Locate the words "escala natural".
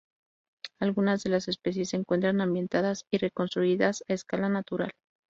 4.13-4.93